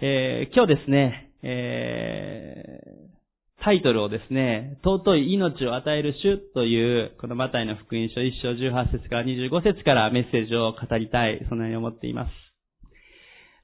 [0.00, 12.30] えー、今日ですね、えー、タイトルをですね、尊い命を与える主という、このマタイの福音書1章18節から25節からメッセージを語りたい、そのように思っています。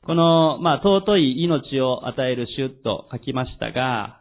[0.05, 4.21] この、まあ、尊い命を与える主と書きましたが、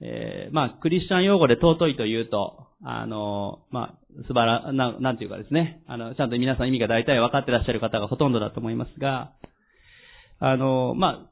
[0.00, 9.32] えー、まあ、クリスチャン用語で尊いというと、あの、まあ、素晴ら、な、なんていうかですね、あの、ちゃんと皆さん意味が大体分かってらっしゃる方がほとんどだと思いますが、
[10.44, 11.31] あの、まあ、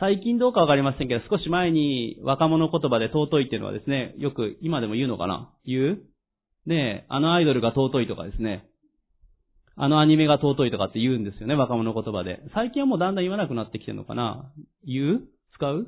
[0.00, 5.50] 最近どうかわかりませんけど、少し前に若者言葉で尊いっていうのはですね、よく今でも言うのかな？
[5.64, 6.02] 言う？
[6.68, 8.68] ねあのアイドルが尊いとかですね、
[9.76, 12.42] あのアニメが尊いとかって言うんですよね、若者言葉で。
[12.54, 14.52] 最近はもうだんだん言わなくなってきてるのかな？
[14.84, 15.20] 言う？
[15.54, 15.86] 使う？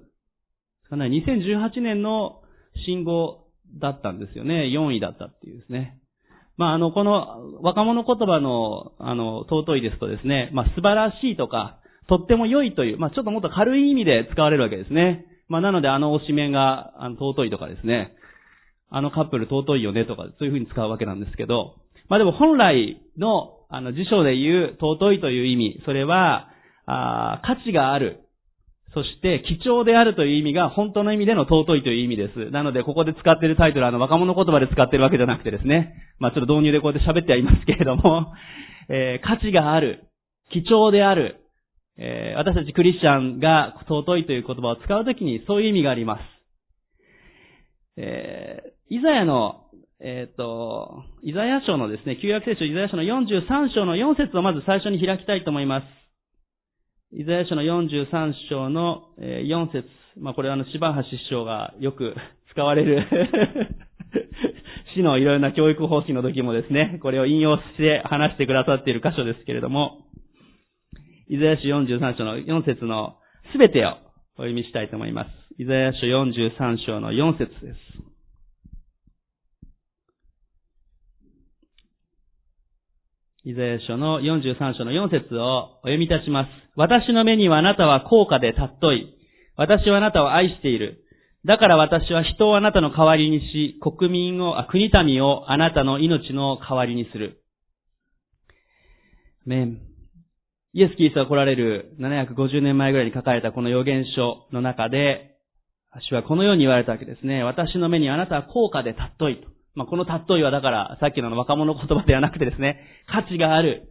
[0.88, 2.42] かない ?2018 年の
[2.86, 3.48] 信号
[3.80, 4.70] だったんですよね。
[4.74, 5.98] 4位だったっていうですね。
[6.56, 15.26] まあ、あの、この若者言葉の、あの、尊いですとですね、まあ、素晴らしいとか、とっても良いという、まあ、ちょっともっと軽い意味で使われるわけですね。
[15.48, 18.14] まあ、なのであの推し面が、あの、尊いとかですね、
[18.91, 21.77] あのカップル尊いよねとか、そういうふうに使うわけなんですけど、
[22.08, 26.48] まあ、でも本来の、あの、辞書で言う尊いという意味、それは、
[26.86, 28.20] あ価値がある。
[28.94, 32.50] そして、貴重であるという意味が本当の意味での尊いという意味です。
[32.50, 38.33] なので、ここで使っているタイトルは、あの、若者言葉で使っているわけじゃなくてですね、まあ、ちょっと導入でこうやって喋ってはいますけれども、
[38.88, 40.08] えー、価値がある、
[40.50, 41.44] 貴重である、
[41.98, 46.20] え、私たちクリスチャンが尊いという言葉を使うときにそういう意味があります。
[47.96, 49.64] えー、イザヤの、
[50.00, 55.84] えっ、ー、と、イザヤ書のですね、旧約聖書イザヤ書の43章の4節をまず最初に開きたいと思います。
[57.12, 59.88] イザヤ書の43章の4節
[60.20, 62.14] まあこれはあの、芝橋師匠がよく
[62.52, 63.06] 使われる
[64.94, 70.05] 市のいろいろな教育方針の時もですね、これを引用して話してくださっている箇所ですけれども、
[71.30, 73.16] イザヤ書43章の4節の
[73.52, 73.90] すべてを
[74.36, 75.28] お読みしたいと思います。
[75.58, 77.76] イザヤ書43章の4節です。
[83.44, 86.48] イザヤ書の43章の4節をお読みいたします。
[86.77, 89.14] 私の目にはあなたは高価で尊い。
[89.56, 91.05] 私はあなたを愛している。
[91.44, 97.42] だから私は人をあなたの代わりにし、国民を、国民をあなたの命の代わりにする。
[99.44, 99.98] メン。
[100.78, 105.34] イエス・キリストが来られる750年前ぐらいに書かれたこの予言書の中で、
[106.08, 107.42] 主はこのように言われたわけですね。
[107.42, 109.48] 私の目にあなたは高価で尊いと。
[109.74, 112.78] まあ、この尊いはだから、さっきの若者言葉ではなくてですね、
[113.08, 113.90] 価値がある、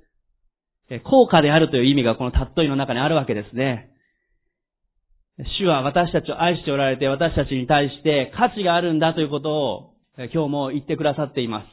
[1.04, 3.90] 高価であるという意味がこの尊いの中にあるわけですね。
[5.60, 9.94] 主は私たちを愛しておられて、私たちに対して価値があるんだということを、
[10.34, 11.66] 今日も言ってくださっていま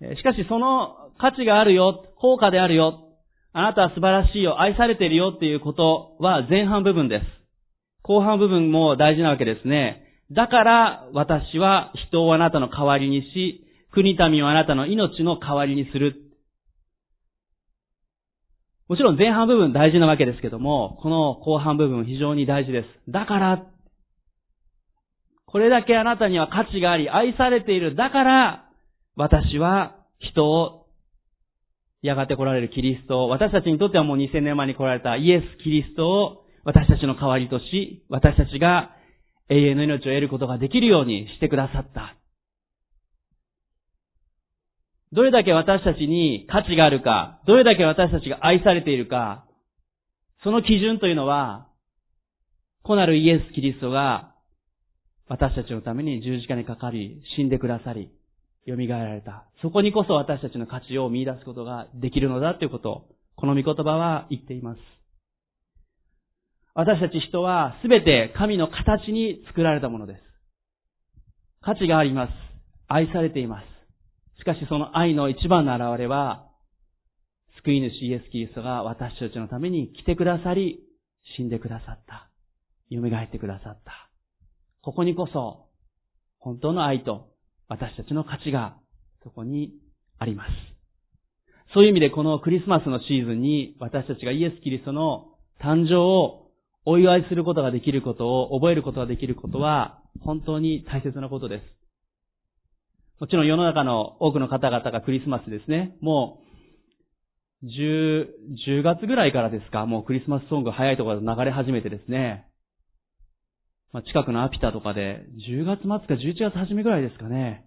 [0.00, 0.16] す。
[0.16, 3.09] しかしその価値があるよ、高価であるよ、
[3.52, 7.24] あなたは素晴らしいよ、愛されているよっていうことは前半部分です。
[8.02, 10.04] 後半部分も大事なわけですね。
[10.30, 16.14] だから私は人をあなたの代わりにし、国民をあなたの命の代わりにする。
[18.88, 23.10] もちろん前半部分大事なわけですけども、この後半部分非常に大事です。
[23.10, 23.66] だから、
[25.46, 27.96] これだけあなたには価値があり、愛されている。
[27.96, 28.64] だから、
[29.16, 30.79] 私は人を
[32.02, 38.96] やがて来られるキリストを、私たちにとってはもう2000年前に来られたイエス・キリストを私たちの代わりとし、私たちが
[39.48, 42.16] 永遠の命を得ることができるようにしてくださった。
[45.12, 49.44] どれだけ私たちに価値があるか、どれだけ私たちが愛されているか、
[50.44, 51.66] その基準というのは、
[52.82, 54.34] 子なるイエス・キリストが
[55.28, 58.10] 私たちのために十字架にかかり、死んでくださり、
[58.66, 59.46] 蘇られた。
[59.62, 64.80] そこにこそ私たちの価値を見出すことができるのだということを、この御言葉は言っています。
[66.74, 70.20] 私たち人はすべて神の形に作られたものです。
[71.62, 72.32] 価値があります。
[72.88, 73.64] 愛されています。
[74.40, 76.46] しかしその愛の一番の現れは、
[77.62, 80.80] 救い主イエス・キリストが私たちのために来てくださり、
[81.36, 82.30] 死んでくださった。
[82.90, 84.10] 蘇ってくださった。
[84.82, 85.66] ここにこそ、
[86.38, 87.29] 本当の愛と
[87.70, 88.76] 私たちの価値が
[89.22, 89.72] そこに
[90.18, 90.50] あります。
[91.72, 95.28] そういう意味でこのクリスマスのシーズンに私たちがイエス・キリストの
[95.62, 96.48] 誕生を
[96.84, 101.62] お祝いすることができることを覚えることができることは本当に大切なことです。
[103.20, 105.96] もちろん世の中の多くの方々がクリスマスですね。
[106.00, 106.40] も
[107.62, 108.26] う10、
[108.80, 112.49] 10月ぐらいからですか、もうクリスマスソング早いところで流れ始めてですね。
[113.92, 117.64] まあ、近くのアピタとかで、10月末か11月初めぐらいですかね、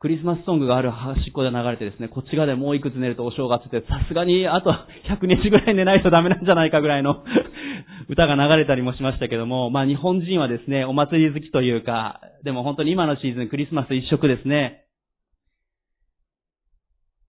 [0.00, 4.72] クリスマスソングがある端っこで流れてですね、こっち側でもういくつ寝るとお正月って、さすがにあと
[5.10, 7.22] 100日ぐらい寝ないとダメなんじゃないかぐらいの
[8.08, 14.84] 歌が流れたりもしましたけども、まあ日本人はですね、お祭り好きというか、でも本当に今のシーズンクリスマス一色ですね。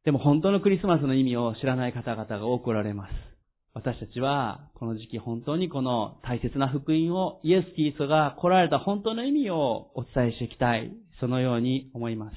[0.05, 3.30] でも本当のクリスマスの意味を知らない方々が多くおられます。
[3.73, 10.91] 私たちは、この時期本当にこの大切な福音を、イエス・キリストが来られた本当の意味をお伝えしていきたい。
[11.21, 12.35] そのように思います。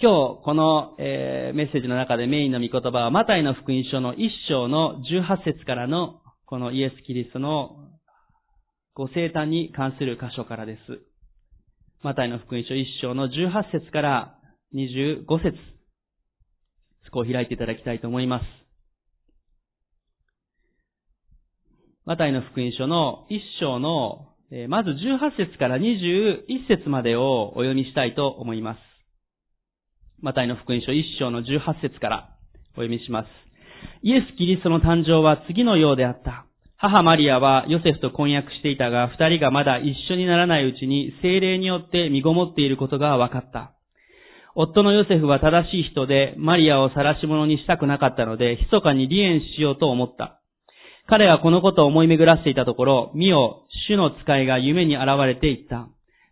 [0.00, 7.76] 今日、この、えー、メッセージの中でメインの御言葉は、マタイの福音書の1章の18節からの、このイエス・キリストの
[8.94, 10.80] ご生誕に関する箇所からです。
[12.02, 14.38] マタイの福音書1章の18節から
[14.74, 15.56] 25節
[17.04, 18.61] そこを開いていただきたいと思います。
[22.04, 24.26] マタイの福音書の一章の、
[24.68, 28.78] まず18節から21節までをお読みしたいと思います。
[30.20, 32.36] マタイの福音書一章の18節から
[32.72, 33.28] お読みします。
[34.02, 36.46] イエス・キリストの誕生は次のようであった。
[36.76, 43.74] 母マリアはヨセフと婚約していたが、二人がまだ一緒にならないうちに精霊によって身ごもっていることが分かった。
[44.56, 50.41] 夫のヨセフは正しい人で、マリアを晒し者にしたくなかったので、密かに離縁しようと思った。
[51.08, 55.88] 彼がこのことを思い巡らせていたところ、見よ、主の使いが夢に現れていった。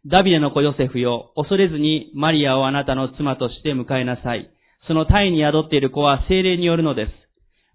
[0.07, 4.51] ダビデの子ヨセフよ、恐れずにマリアをあなたの妻として迎えなさい。
[4.87, 7.13] その体に宿っている子は精霊によるのです。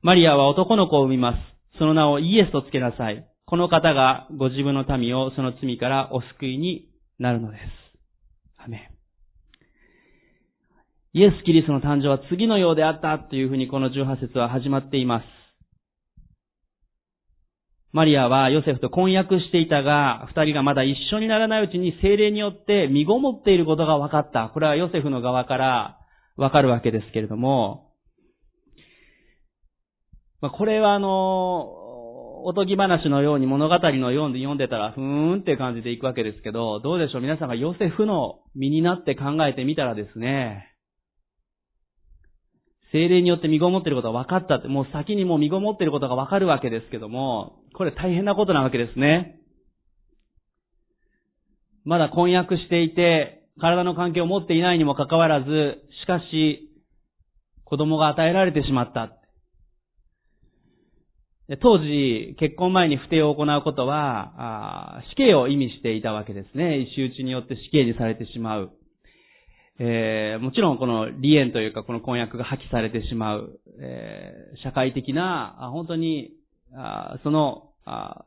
[0.01, 1.77] マリアは男の子を産みます。
[1.77, 3.25] その名をイエスとつけなさい。
[3.45, 6.89] この方がご自分の民をその罪からお救いに
[7.19, 7.61] なるのです。
[8.57, 8.95] アメン
[11.13, 15.34] イエス・キリストの誕生は次のようであったというふうにこの18節は始まっています。
[17.95, 24.51] マリアはヨセフと婚約していたが、二人がまだ一緒にならないうちに精霊によって身ごもっていることが分かった。
[24.53, 25.97] これはヨセフの側から
[26.35, 27.93] 分かるわけですけれども、
[30.41, 31.07] まあ、これはあの、
[32.43, 37.21] おとぎ話のように物語のように読んでたら、ふーんって感じでいくわけですけど、どうでしょう？
[37.21, 40.74] 皆さんがヨセフの身になって考えてみたらですね、
[42.95, 49.41] 精霊によって身ごもっていることが分かったって、もう先にもう身ごもっていることが分かるわけですけども、これ大変なことなわけですね。
[51.83, 55.47] まだ婚約していて、体の関係を持っていないにもかかわらず、
[56.03, 56.71] しかし、
[57.65, 59.11] 子供が与えられてしまった。
[61.61, 66.79] 当時、結婚前に不貞を行うことは、死刑を意味していたわけですね。
[66.79, 68.71] 石打ちによって死刑にされてしまう。
[69.77, 76.31] えー、もちろんこの離縁というかこの婚約が破棄されてしまう、えー、社会的な、本当に
[76.73, 78.25] あそのあ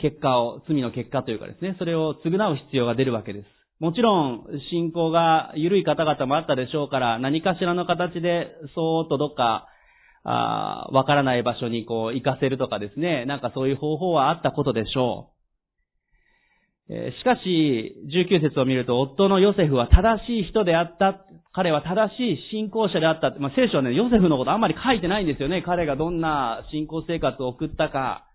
[0.00, 3.46] 結果を、罪の結果というかですね、それを償う必要が出るわけです。
[3.78, 9.68] もちろん、信仰が緩い方々もあったでしょうから、何かしらの形で、そーっとどっか、
[10.22, 15.39] あわからない場所にこう、行かせるとかですね、なんかそういう方法はあったことでしょう。
[16.90, 21.24] しかし、19節を見ると、夫のヨセフは正しい人であった。
[21.52, 23.32] 彼は正しい信仰者であった。
[23.38, 25.62] まあ、聖書はね、ヨセフのことあんまり書いてないんですよね。
[25.64, 28.26] 彼がどんな信仰生活を送ったか。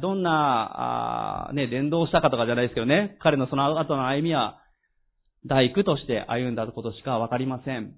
[0.00, 4.60] どんな、ね、伝道したかとかじゃないですけどね、彼のその後の歩みは、
[5.46, 7.94] 大工として歩んだことしかわかりません。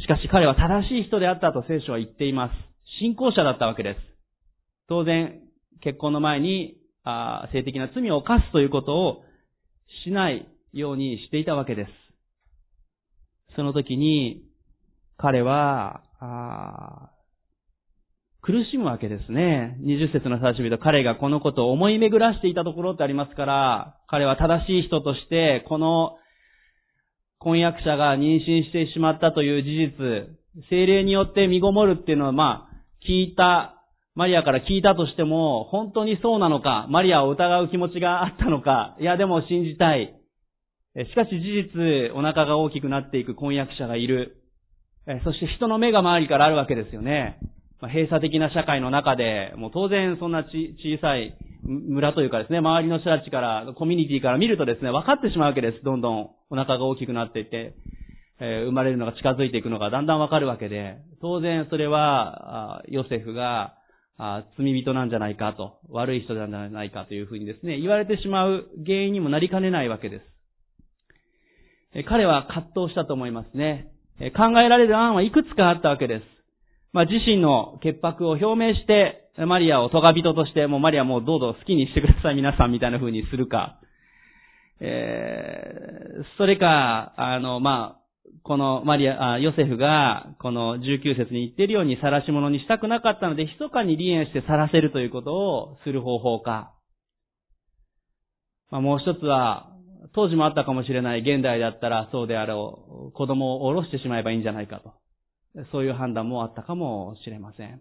[0.00, 2.52] しかし彼は正しい人であったと聖書は言っています。
[3.00, 3.98] 信仰者だったわけです。
[4.88, 5.40] 当然、
[5.82, 6.79] 結婚の前に、
[7.44, 9.22] あ性的な罪を犯すということを
[10.04, 11.90] しないようにしていたわけです。
[13.56, 14.44] その時に、
[15.16, 17.10] 彼は、あ
[18.42, 19.76] 苦しむわけですね。
[19.82, 26.16] 20節の最初見ると彼がこのことを思い巡らしていたところってありますから、彼は正しい人として、この
[27.38, 32.76] 婚約者が妊娠してしまったという事実、精霊によって身ごもるっていうのは、まあ、
[33.06, 33.79] 聞いた、
[34.20, 40.14] マリアから聞いたとしても、本当にそうなのか、マリアを疑う気持ちがあったのか、いやでも信じたい。
[40.94, 44.42] しかし事実、お腹が大きくなっていく婚約者がいる。
[45.24, 47.38] そして人の目が周りからあるわけですよね。
[47.80, 55.82] 閉鎖的な社会の中で、もう当然そんな小さい村というかですね、周りの人たちから、コミュニティから見るとですね、分かってしまうわけです。
[55.82, 57.72] どんどんお腹が大きくなっていって、
[58.38, 63.79] え、生まれるのが近づいていくのがだんだん分かるわけで、当然それは、ヨセフが、
[64.22, 70.24] あ罪人なんじゃないかと、悪い人なんじゃないかというふうにですね、言われてしまう原因にもなりかねないわけです。
[71.94, 73.88] え彼は葛藤したと思いますね。
[74.20, 76.24] え考えられる案はいくつかあったわけです。
[76.92, 83.80] まあ、自身の潔白を表明して、マリアを咎人として、もうマリアもうどうぞ好きにしてください皆さんみたいな風にするか、
[84.80, 87.99] えー、それか、あの、まあ、
[88.42, 96.74] このマリア、あヨセフが、この19節に言っているように晒し者にしたくなかったので、密かに離縁して晒せるということをする方法か。
[98.70, 99.70] まあ、もう一つは、
[100.14, 103.12] 当時もあったかもしれない現代だったらそうであろう。
[103.12, 104.94] 子供を下ろしてしまえばいいんじゃないかと。
[105.72, 107.80] そういう判断もあったかもしれません。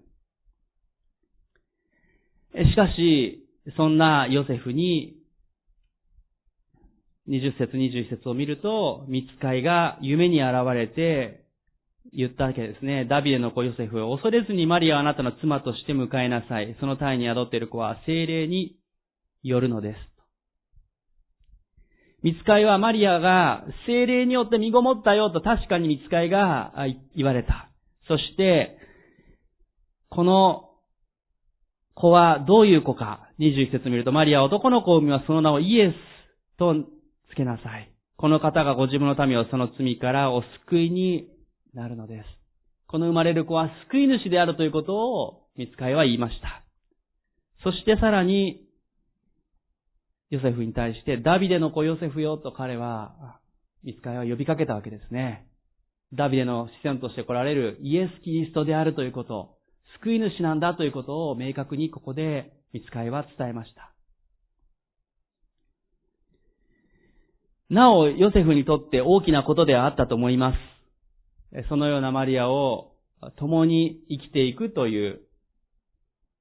[2.53, 3.45] しかし、
[3.77, 5.18] そんなヨセフに、
[7.29, 11.45] 20節21節を見ると、見つかいが夢に現れて
[12.11, 13.05] 言ったわけですね。
[13.05, 16.75] ダビデの子ヨセフを恐れずにマリアはあなたの妻として迎えなさい。
[16.79, 18.77] その体に宿っている子は精霊に
[19.43, 19.97] よるのです。
[22.23, 26.73] 見つかいはマリアが精霊によって身ごもったよと確かに見つかいが
[27.15, 27.69] 言われた。
[28.07, 28.77] そして、
[30.09, 30.69] この
[31.93, 33.27] 子はどういう子か。
[33.39, 36.75] 21節見ると、マリアは男の子を産みはその名をイエスと
[37.31, 37.91] つけなさい。
[38.17, 41.29] この方がご自分の民をその罪からお救いに
[41.73, 42.25] なるのです。
[42.87, 46.63] この生まれる子は救い主であるということを見つかいは言いました。
[47.63, 48.65] そしてさらに、
[50.29, 53.39] ヨセフに対して、ダビデの子ヨセフよと彼は、
[53.83, 55.47] ミツカイは呼びかけたわけですね。
[56.13, 59.57] ダビデの視線として来られるイエス・キリストであるということ、
[60.01, 63.93] 救い主なんだということを明確にここでミツカイは伝えました。
[67.69, 71.67] なお、ヨセフにとって大きなことではあったと思います。
[71.69, 72.93] そのようなマリアを
[73.37, 75.21] 共に生きていくという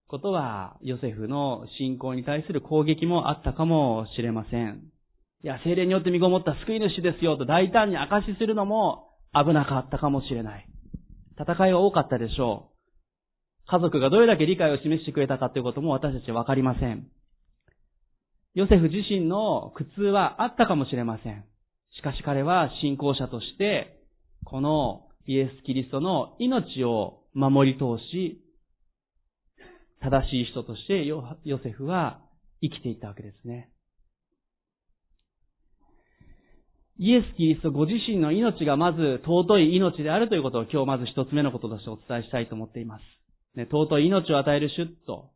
[0.07, 4.85] ことは、ヨセフの信仰に対する攻撃もあったかもしれません。
[5.45, 10.67] いや、精霊によって身ごもった救い主ですよと大胆に証しするのも危なかったかもしれない。
[11.39, 13.71] 戦いは多かったでしょう。
[13.71, 17.07] 家族がどれだけ理解を示してくれたかということも私たちはわかりません。
[18.59, 21.45] ヨセフ自身の苦痛はあったかもしれません。
[21.97, 24.01] しかし彼は信仰者として、
[24.45, 28.43] このイエス・キリストの命を守り通し、
[30.03, 32.21] 正しい人としてヨセフは
[32.61, 33.71] 生きていったわけですね。
[36.99, 43.03] イエス・キリストご自身の命がまず尊い命であるということを今日まず一つ目のこととしてお伝えしたいと思っています。
[43.55, 45.31] ね、尊い命を与える主と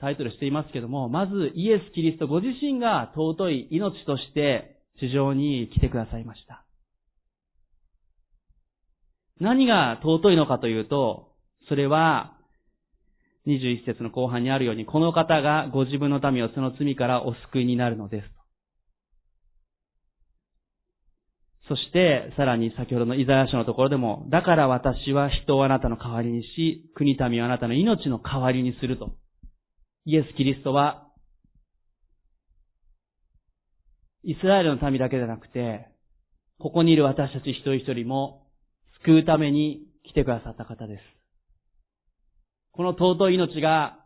[0.00, 6.64] タイトルしていますけども、まずイエス・キリストご自身が尊い命として地上に来てくださいました。
[9.40, 11.28] 何が尊いのかというと、
[11.68, 12.36] それは
[13.46, 18.24] 21節の後半にあるように、この方がご自分の民をその罪からお救いになるのです。
[21.68, 29.12] そして、さらに先ほどのイザヤ書のところでも、だから私は人をあなたの代わりにし、国民をあなたの命の代わりにすると。
[30.04, 31.06] イエス・キリストは、
[34.22, 35.86] イスラエルの民だけでなくて、
[36.58, 38.46] ここにいる私たち一人一人も
[39.04, 41.02] 救うために来てくださった方です。
[42.72, 43.98] この尊い命が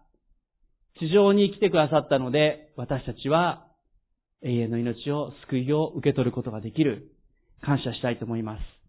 [1.01, 3.67] 地上に来てくださったので、私たちは
[4.45, 7.11] 永遠の命を、救いを受け取ることができる。
[7.63, 8.84] 感謝したいと思います。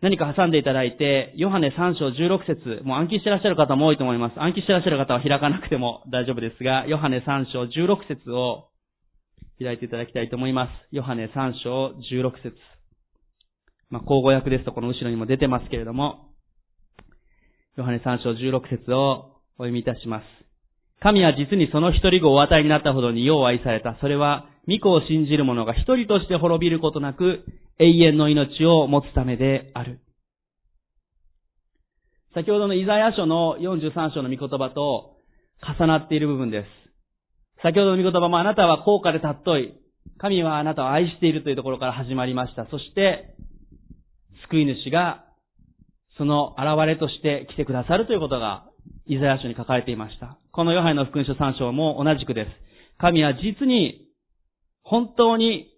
[0.00, 4.40] 何か挟んでいただいて、ヨハネ3章16節もう暗記してらっしゃる方も多いと思います。
[4.40, 8.68] 暗記してらっしゃる方は開かなくても 大丈夫ですが、ヨハネ3章16節を
[9.58, 10.70] 開いていただきたいと思います。
[10.92, 12.54] ヨハネ3章16節
[13.90, 16.28] まあ、口語訳ですとこの後ろにも出てますけれども、
[17.76, 20.24] ヨハネ3章16節をお読みいたします。
[21.00, 23.96] 神は実にその一人子をお与えになったほどによう愛された。
[24.00, 27.44] それは、御子を信じる者が一人として滅びることなく、
[27.78, 30.00] 永遠の命を持つためである。
[32.34, 35.16] 先ほどのイザヤ書の43章の御言葉と
[35.78, 36.66] 重なっている部分です。
[37.62, 39.74] 先ほどの御言葉もあなたは高価で尊い。
[40.18, 42.66] 神はあなたを愛しているというところから始まりました。
[42.70, 43.34] そして、
[44.48, 45.24] 救い主が
[46.18, 48.64] その現れとして来てくださるということが、
[49.06, 50.38] イザヤ書に書かれていました。
[50.52, 52.50] このヨハネの福音書3章も同じくです。
[52.98, 54.08] 神は実に、
[54.82, 55.68] 本当に、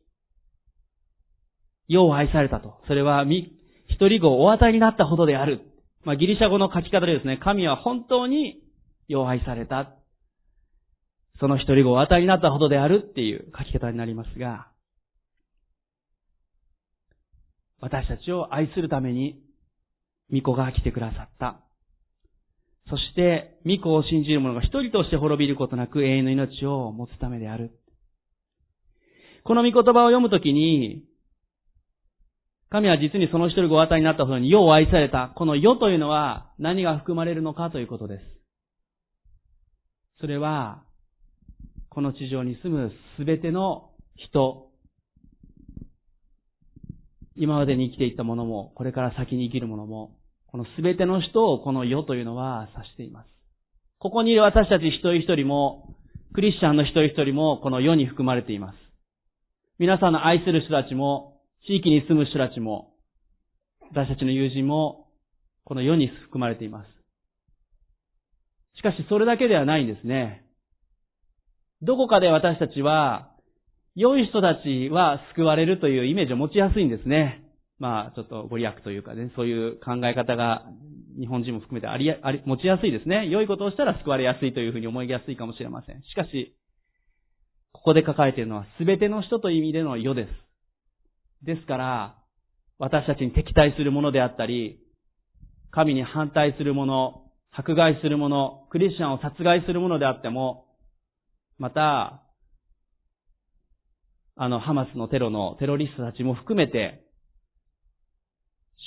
[1.91, 2.77] 世を愛されたと。
[2.87, 5.61] それは、一人子をお与えになったほどである。
[6.05, 8.63] まあ、ギリシャ語の書き方でですね、神は本当に
[9.09, 9.97] 世を愛された。
[11.41, 14.69] その一人子をお与えになったほどであるっていう書き方になりますが、
[17.81, 19.43] 私たちを愛するために
[20.33, 21.61] 御子が来てくださった。
[22.89, 27.73] そして、御子を信じる者が一人として滅びることなく永遠の命を持つためである。
[29.43, 31.05] この御言葉を読むときに、
[32.71, 35.33] 神は実にその一人ご与えになったほどに世を愛された。
[35.35, 38.25] この世というのは何が含まれるのかということです。
[40.21, 40.85] それは、
[41.89, 44.69] この地上に住むすべての人、
[47.35, 50.13] 今までに生きていったものも、これから先に生きるものも、
[50.47, 53.29] このすべての人をこの世というのは指しています。
[53.99, 55.97] ここにいる私たち一人一人も、
[56.35, 58.77] クリスチャンの一人一人もこの世に含まれています。
[59.81, 61.30] 皆さんの愛する人たちも、
[61.67, 62.93] 地域に住む人たちも、
[63.91, 65.09] 私たちの友人も、
[65.65, 66.89] この世に含まれています。
[68.77, 70.45] しかしそれだけではないんですね。
[71.83, 73.31] どこかで私たちは、
[73.95, 77.45] 良い人たちは救われるというイメージを持ちやすいんですね。
[77.79, 80.67] まあ、ちょっとご利益というかね、そういう考え方が
[81.19, 83.29] 日本人も含めてあり、あり、持ちやすいですね。
[83.29, 86.03] 良いことをしたら救われやすいというふうに思いやすいかもしれません。
[86.03, 86.57] しかし、
[87.73, 90.50] ここで書かれているのは全ての人という意味での世です。
[91.43, 92.17] ですから、
[92.79, 94.81] 私たちに敵対するものであったり、
[95.71, 100.67] 神に反対するもの、迫害するもの、クリスチャンを殺害するものであっても、
[101.59, 102.23] また、
[104.37, 107.05] あの、ハマスのテロのテロリストたちも含めて、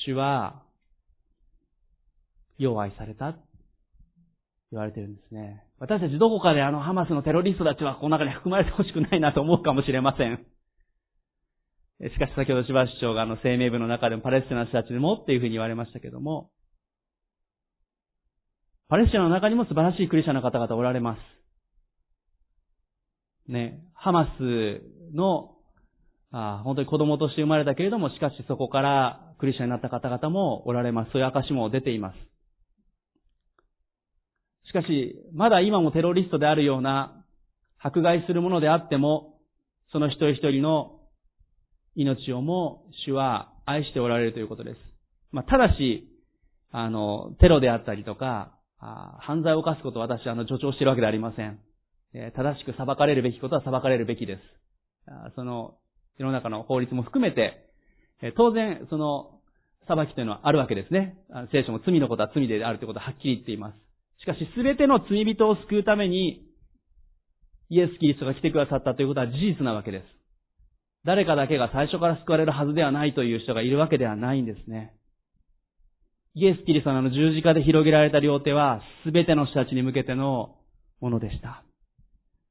[0.06, 0.64] 主は、
[2.58, 3.36] 要愛された
[4.72, 5.64] 言われてるんですね。
[5.80, 10.46] 私たちどこかであのハマスのテロリストたちはこの中に含まれてほしくないなと思うかもしれません。
[12.10, 16.50] しかし先ほど千葉市長があの声明部の中でもパレスチナの人たちでもっていうふうに言われましたけども、
[18.90, 21.20] パレスチナの中にも素晴らしいクリスチャンの方々おられます。
[23.52, 24.82] ね、ハマス
[25.16, 25.52] の、
[26.32, 31.12] あ本当に子供として生まれたけれども、しかしそこからクリスチャンになった方々もおられます。
[31.12, 32.18] そういう証も出ています。
[34.68, 37.24] しかし、まだ今もテロリストであるような
[37.80, 39.40] 迫害するものであっても、
[39.92, 41.00] その一人一人の
[41.96, 44.78] 命をも主は愛しておられるということです。
[45.32, 46.10] まあ、ただし、
[46.72, 51.60] あの、テロであったりとか、犯罪を犯すことを私はあの助長しているわけではありません。
[52.36, 54.42] 正しく裁かれるべきことは裁かれるべきです。
[55.36, 55.78] その、
[56.18, 57.70] 世の中の法律も含めて、
[58.36, 59.40] 当然、その、
[59.88, 61.18] 裁きというのはあるわけですね。
[61.52, 63.78] 聖書も罪のことは罪であるということははっきり言っています。
[64.22, 66.46] しかし、すべての罪人を救うために、
[67.70, 70.23] イエス・キリストが来てくださったということは事実なわけです。
[71.06, 74.94] 誰かだけが最初から救われるはずではないという人がいるわけではないんですね。
[76.36, 80.56] イエス・キリストの十字架で広げられた両手は、すべての人たちに向けての
[81.00, 81.64] ものでした。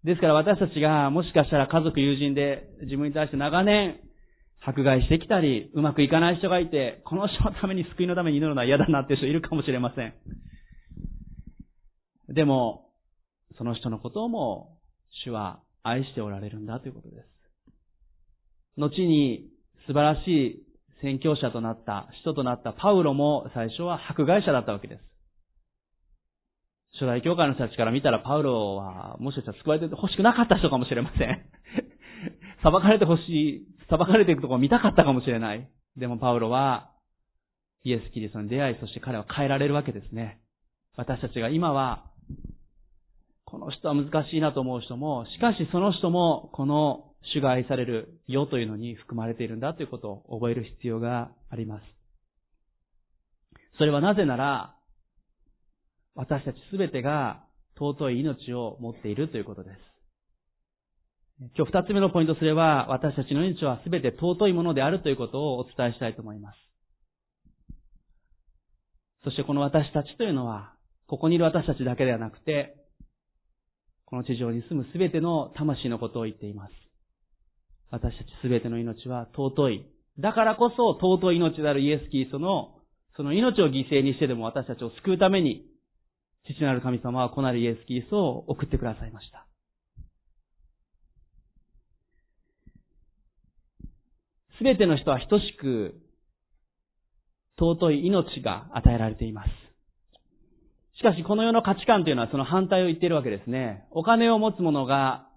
[0.04, 4.00] ですから私たちがもしかしたら家族、友人で自分に対して長年
[4.64, 10.14] 迫害してきたり、うまくいかない人がいて、この人のために救いのために祈るのは嫌だなっていう人いるかもしれません。
[12.28, 12.90] でも、
[13.58, 14.78] その人のことをも
[15.24, 17.31] 主は愛しておられるんだということです。
[18.76, 19.50] 後に
[19.86, 20.62] 素晴らしい
[21.02, 25.00] 宣教者となった、人となったパウロも最初は迫害者だったわけです。
[27.00, 31.46] 初代教会の人たちから見たらパウロはもしかしたら救われて欲しくなかった人かもしれません。
[32.62, 35.68] 裁かれて欲しい、裁かれていくところを見たかったかもしれない。
[35.96, 36.90] でもパウロは
[37.84, 40.38] イエス・キリストに出会い、そして彼は変えられるわけですね。
[40.96, 42.04] 私たちが今は、
[43.44, 51.84] この人は難しいなと思う人も、しかしその人もこの主が愛される世というのに含まれているんだということを覚える必要があります。
[53.78, 54.76] それはなぜなら、
[56.14, 57.44] 私たちすべてが
[57.78, 59.78] 尊い命を持っているということです。
[61.56, 66.58] 今日二つ目のポイントすれば、私たちの命はすべて尊いものであるということをお伝えしたいと思います。
[69.24, 70.74] そしてこの私たちというのは、
[71.06, 72.76] ここにいる私たちだけではなくて、
[74.04, 76.81] この地上に住むすべての魂のことを言っています。
[77.92, 79.86] 私たちすべての命は尊い。
[80.18, 82.78] だからこそ尊い命であるイエス・キリストの、
[83.16, 85.66] その命を犠牲にしてでも私たちを救うために、
[86.46, 89.46] 父なる神様は子なるイエス・キリストを送ってくださいました。
[94.58, 95.94] すべての人は等しく
[97.58, 99.48] 尊い命が与えられています。
[100.96, 103.86] しかしこの世の価値観というのはその反対を言っているわけですね。
[103.90, 105.28] お金を持つ者が、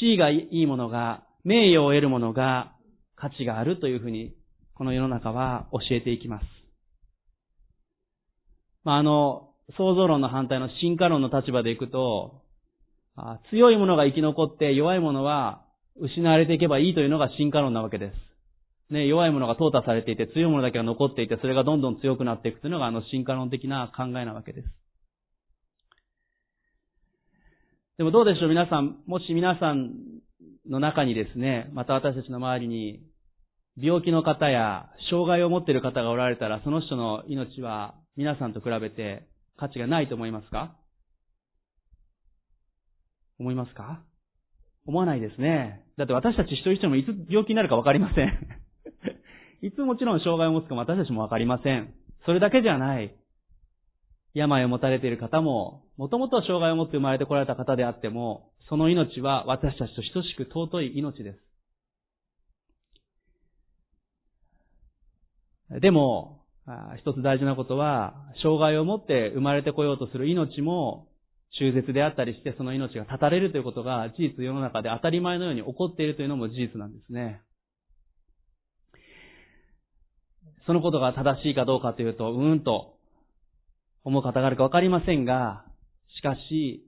[0.00, 2.72] 地位がいいものが、名誉を得るものが
[3.14, 4.34] 価値があるというふうに、
[4.74, 6.44] この世の中は教えていきます。
[8.82, 12.42] まあ、あの、創造論の反対の進化論の立場でいくと、
[13.50, 15.64] 強いものが生き残って弱いものは
[16.00, 18.10] 失われていけばいいというのが進化論なわけで
[18.90, 18.92] す。
[18.92, 24.68] ね、弱いものが淘汰されていて強いものだけが残っていてそれがどんどん強くなっていくというのがあの進化論的な考えなわけです。
[27.98, 29.94] でもどうでしょう皆さん、もし皆さん
[30.68, 33.02] の中にですね、また私たちの周りに
[33.80, 40.76] 病気の方や障害を持っている方がおられたらその人の命は皆さんと比べて価値がないと思いますか？
[43.38, 44.02] 思いますか？
[44.86, 45.84] 思わないですね。
[45.98, 48.32] だって私たち一人一人もいつ病気になるかわかりません。
[49.62, 51.92] いつもちろん障害を持つかも私たちもわかりません。
[52.24, 53.14] それだけじゃない。
[54.32, 61.34] 病を持たれている方も、もともと障害を持って生まれてこられた方であっても、その命は私たちと等しく尊い命で
[65.70, 65.80] す。
[65.80, 66.42] でも、
[66.98, 71.08] 一つ大事なことは、障害を持って生まれてこようとする命も、
[71.58, 77.40] 中絶であったりしてその命が絶たれるということが事実世の中で当たり前のように起こっているというのも事実なんですね。
[80.66, 82.98] そのことが正しいかどうかというと、うーんと
[84.04, 85.64] 思う方があるかわかりませんが、
[86.18, 86.85] しかし、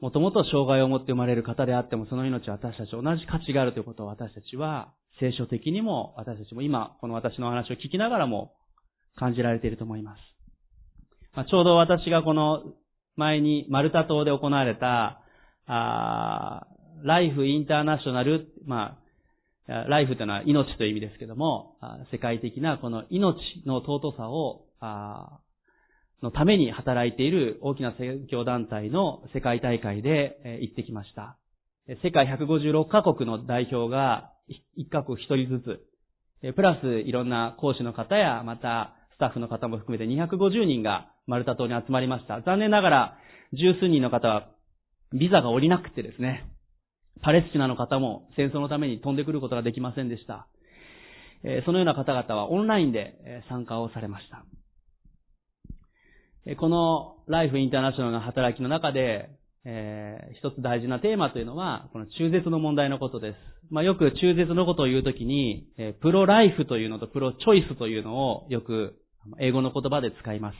[0.00, 8.52] もともと障害を持って生まれる方であっても、その命は私たち同じ価値があるということを私たちは、聖書的にも私たちも今、この私の話を聞きながらも
[9.16, 10.20] 感じられていると思います。
[11.34, 12.62] まあ、ちょうど私がこの
[13.16, 15.20] 前にマルタ島で行われた、
[15.66, 16.66] あ
[17.02, 18.98] ライフインターナショナル、ま
[19.68, 21.76] あ、ライフというのは命という意味ですけども、
[22.10, 24.66] 世界的なこの命の尊さを、
[26.22, 31.36] のために働いている大きな宣教団体の世界大会で行ってきました。
[32.02, 34.32] 世界156カ国の代表が
[34.76, 35.80] 一カ国一人ず
[36.42, 42.40] つ、プラスいろんな講師の方や、またスタッフの方も含めて250人がマルタ島に集まりました。
[42.42, 43.18] 残念ながら、
[43.52, 44.48] 十数人の方は、
[45.12, 46.44] ビザが降りなくてですね、
[47.22, 50.46] パレスチナの方も戦争のために飛んでくることができませんでした。
[51.64, 54.44] そのような方々はオンラインで参加をされました。
[56.56, 59.30] このライフインターナショナルの働きの中で、
[59.64, 63.36] えー、一つ大事なテーマというのは、この中絶の問題のことです。
[63.70, 68.96] まあ、よく中絶のことを言うときに、えー、プロライフというのとプロチョイスというのをよく
[69.40, 70.56] 英語の言葉で使います。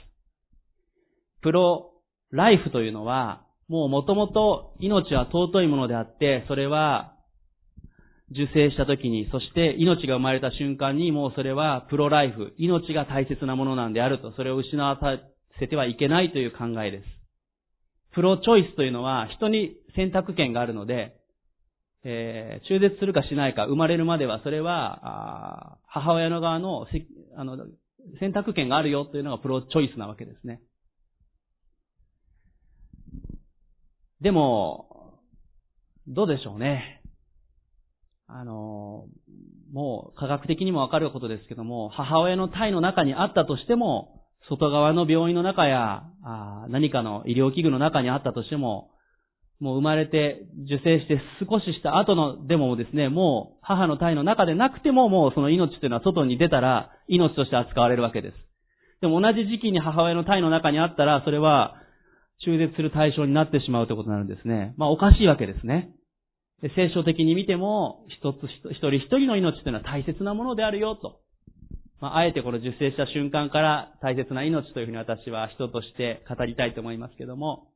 [1.40, 1.92] プロ
[2.32, 7.14] ライフというのは、もう元々命は尊いものであって、それは
[8.30, 15.16] 受精した時に、そして命が生まれた瞬間にもうそれはプロライフ、命が大切なものなんであると、それを失わさ
[15.58, 17.04] せてはいけないという考えです。
[18.14, 21.14] プロチョイスというのは人に選択権があるので、
[22.04, 26.86] えー、中絶するかしないか、生まれるまではそれは、母親の側の
[27.36, 27.58] あの
[28.20, 30.60] 選択権があるよというのがプロチョイスなわけですね。
[34.20, 35.20] でも、
[36.06, 37.02] どうでしょうね。
[38.26, 39.06] あの、
[39.72, 44.17] もう科学的にもわかることですけども、母親の体の中にあったとしても、
[44.48, 46.04] 外側の病院の中や、
[46.68, 48.90] 何かの医療器具の中にあったとしても、
[49.60, 58.36] もう生まれて受精して少しした後のでもですね、もう母の体の中でなくてももうその命というのは外に出たら命として扱われるわけです。
[59.00, 61.74] でも同じ時期に母親の体の中にあったらそれは
[62.44, 64.74] 中絶する対象になってしまうということになるんですね。
[64.76, 65.90] まあおかしいわけですね。
[66.62, 71.20] で聖書的に見ても一つ一人一人の命というのは大切なものであるよと。
[72.00, 77.68] まあ、あえてこの受精した瞬間から大切な命というふうに私は人として語りたいと思いますけども、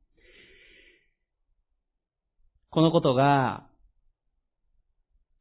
[2.71, 3.67] このことが、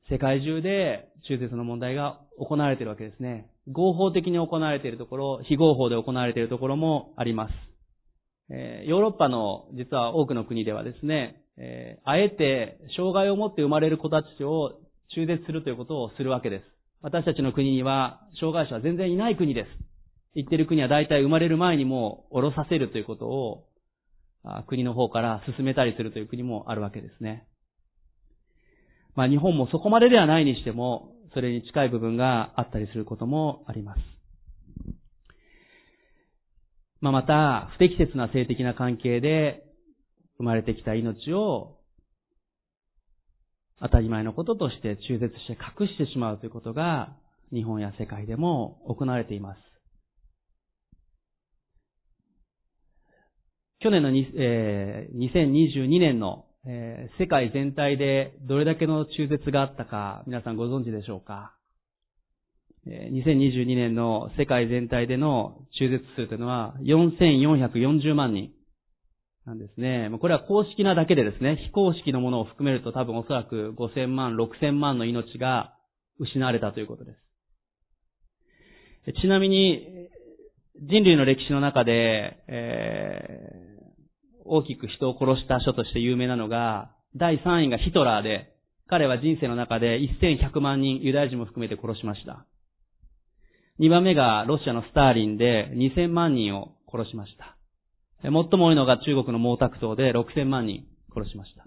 [0.09, 3.49] 世界中で中絶の問題が行われているわけですね。
[3.71, 7.53] 合法的に行われているところ、非合法で行われているところもあります。
[8.49, 14.73] えー、ヨーロッパの実は多くの国ではですね、えー、あえて障害を持って生まれる子たちを
[15.15, 16.63] 中絶するということをするわけです。
[17.01, 19.67] 私たちの国には障害者は全然いない国です。
[20.35, 23.65] 言ってる国は大体生まれる前にもう降ろさせるということを
[24.67, 27.47] 国の方から進めたりするという国もあるわけですね。
[29.15, 33.99] まあ日本もそこまでではないにしても、それに近い部分があったりすることもあります。
[37.01, 39.63] まあまた、不適切な性的な関係で
[40.37, 41.80] 生まれてきた命を
[43.81, 47.15] 当たり前のこととして中絶して隠してしまうということが
[47.51, 49.57] 日本や世界でも行われています。
[53.79, 61.55] 去年の、えー、2022年の、えー、世界全体でどれだけの中絶があったか皆さんご存知でしょうか、
[62.85, 68.51] えー、2022年の世界全体での中絶数というのは4440万人
[69.45, 70.09] なんですね。
[70.19, 75.75] これは公式なだけでですね、非公式のものを含めると多分おそらく5000万、6000万の命が
[76.19, 77.13] 失われたということで
[79.05, 79.21] す。
[79.21, 80.09] ちなみに、
[80.79, 83.71] 人類の歴史の中で、えー
[84.45, 88.53] 大きく人を殺した書として有名なのが、第3位がヒトラーで、
[88.87, 92.45] 彼は人生の中で1100万人ユダヤ人も含めて殺しました。
[93.79, 97.55] 2番目がロシアのスターリンで2000万人を殺しました。
[98.23, 101.63] 最も多いのが中国の毛沢東で6000万人殺しました。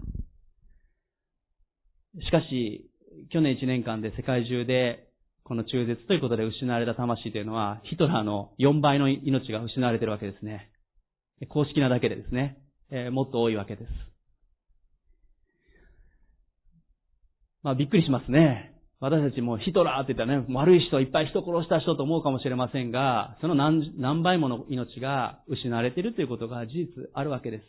[2.21, 2.89] しかし、
[3.31, 5.09] 去年1年間で世界中で
[5.43, 10.71] この中絶ということで失われた魂というのは、ヒトラーの4倍の命が失われているわけですね。
[11.49, 12.57] 公式なだけでですね、
[12.89, 13.91] えー、もっと多いわけです。
[17.61, 18.74] まあびっくりしますね。
[18.99, 27.63] 私たちもヒトラーって言ったらね、悪い人、いっぱい人殺した人と思うかもしれませんが、その何何倍もの命が失われているということが事実あるわけです。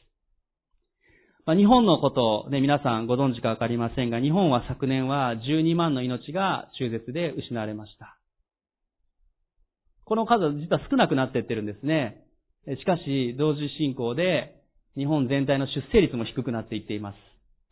[1.45, 8.19] まあ、日本のことをね、皆さんご存知かわかりませんが、日本は昨年は12万の命が中絶で失われました。
[10.05, 12.25] この数は実は少なくなっていってるんですね。
[12.79, 14.57] しかし、同時進行で
[14.97, 17.17] 日本全体の出生率も低くなっていっています。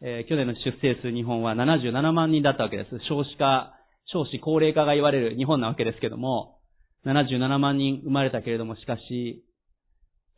[0.02, 2.90] えー、去年の出生数日本は77万人だったわけです。
[3.08, 3.74] 少子化、
[4.06, 6.58] 少子高齢化が言われる日本なわけですけども、
[7.06, 9.44] 77万人生まれたけれども、しかし、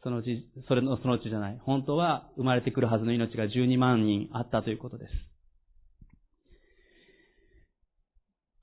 [0.03, 1.59] そのうち、それのそのうちじゃない。
[1.65, 5.13] 本当は生まれてくるはずの命が12万人あったということです。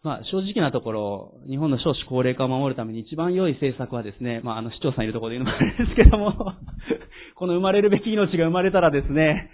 [0.03, 6.33] まあ、正直なところ、日本の少子高齢化を守るために一番良い政策はですね、まあ、あの、市長さんいるところで言うのもあれですけども、
[7.35, 9.49] この生まれるべき命が生まれたらですね、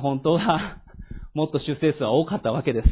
[0.00, 0.78] 本当は、
[1.34, 2.88] もっと出生数は多かったわけです。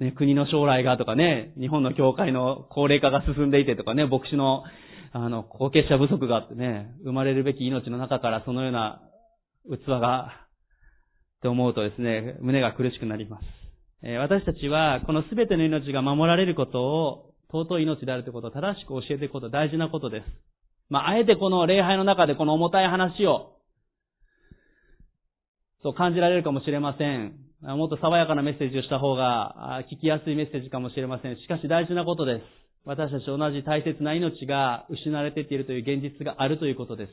[0.00, 4.64] ね、国の将来がとかね、日本の教会の高齢化が進んでいてとかね、牧師の、
[5.12, 9.00] あの、後継者不足があってね、生まれるべき命の中からそのような
[9.70, 10.32] 器が、
[11.38, 13.44] って思うとですね、胸が苦しくなります。
[14.02, 20.24] え私たちは、この全ての命が守られることを、尊い命であるということを正しく教えていくこと大事なことです。
[20.90, 23.53] まあ、あえてこの礼拝の中でこの重たい話を
[25.84, 27.34] と感じられるかもしれません。
[27.60, 31.36] もっと爽やかなメッセージをした方が聞きやすいメッセージかもしれません。
[31.36, 32.42] しかし大事なことです。
[32.86, 37.12] 私たち同じ大切な命が失われてっているという現実があるということです。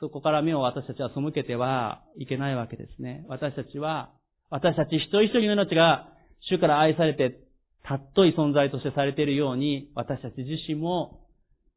[0.00, 3.24] そこから目を私たちは背けてはいけないわけですね。
[3.28, 4.10] 私たちは、
[4.50, 6.08] 私たち一人一人の命が
[6.50, 7.38] 主から愛されて、
[7.84, 11.20] たっとい存在としてされているように、私たち自身も、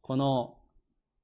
[0.02, 0.56] この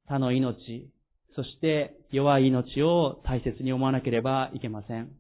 [0.08, 0.90] 他の命、
[1.36, 5.12] そして弱い命を大切に思わなければいけません。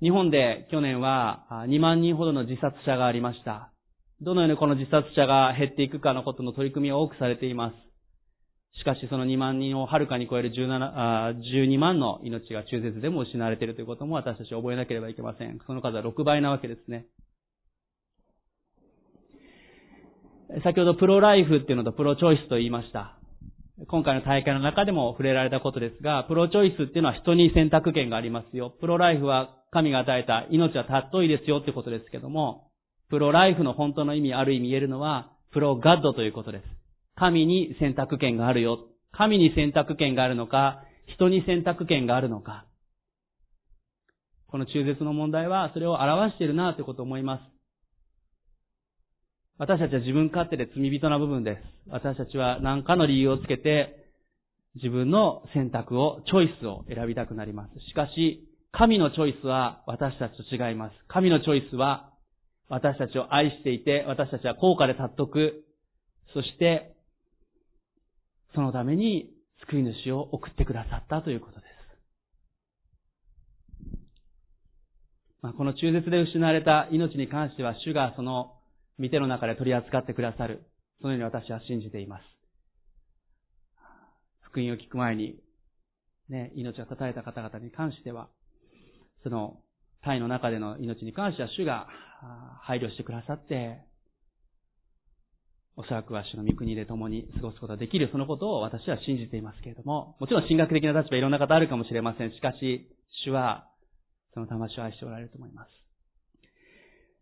[0.00, 3.72] 日本で去年は2万人ほどの自殺者がありました。
[4.20, 7.74] どのようにこの自殺者が減っていくかのことの取り組みが多くされています。
[8.78, 15.58] しかしその2万人をはるかに超える17 12万の命が中絶でも失われているということも私たち覚えなければいけません。
[15.66, 17.06] その数は6倍なわけですね。
[20.62, 23.17] 先ほどプロライフっていうのとプロチョイスと言いました。
[23.86, 28.74] 今回の大会の中でも触れられたことですが、プロチョイスっていうのは人に選択権がありますよ。
[28.80, 32.70] プロライフは神が与えた命は尊いですよってことですけども、
[33.08, 36.64] プロライフの本当の意味、ある意味言えるのは、プロガッドということです。
[37.14, 38.78] 神に選択権があるよ。
[39.12, 42.64] 神に選択権があるのか、人に選択権があるのか。
[44.48, 47.57] この中絶の問題はそれを表しているなということを思います。
[49.58, 51.90] 私たちは自分勝手で罪人な部分です。
[51.90, 54.06] 私たちは何かの理由をつけて、
[54.76, 57.70] 自分の選択を、チョイスを選びたくなります。
[57.88, 60.94] しかし、神のチョイスは私たちと違います。
[61.08, 62.12] 神のチョイスは
[62.68, 65.64] 私たちを愛していて、私たちは高価で尊く、
[66.34, 66.94] そして、
[68.54, 69.28] そのために
[69.66, 71.68] 救い主を送ってくださったということです。
[75.42, 78.57] まあ、この中絶で失われた命に関しては、主がその
[78.98, 80.66] 見ての中で取り扱ってくださる。
[81.00, 82.22] そのように私は信じています。
[84.42, 85.38] 福音を聞く前に、
[86.28, 88.28] ね、命が絶たれた方々に関しては、
[89.22, 89.60] その、
[90.02, 91.88] 体の中での命に関しては主が
[92.62, 93.80] 配慮してくださって、
[95.76, 102.32] おそらくは主の御国で共に過ごすことができる、そのことを私は信じていますけれども、もちろん神学的な立場いろんな方あるかもしれません。
[102.32, 102.88] しかし、
[103.24, 103.68] 主は、
[104.34, 105.70] その魂を愛しておられると思います。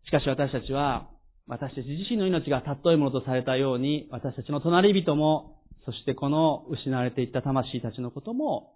[0.07, 1.09] しかし私たちは、
[1.47, 8.73] 私たち自身の命が尊いものとされたように、私たちの隣人も、そしてこの失われていった魂たちのことも、